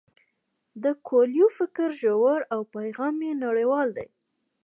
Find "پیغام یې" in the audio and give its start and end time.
2.75-3.33